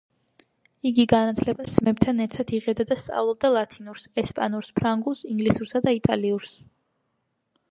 [0.89, 6.55] იგი განათლებას ძმებთან ერთად იღებდა და სწავლობდა ლათინურს, ესპანურს, ფრანგულს, ინგლისურსა და იტალიურს.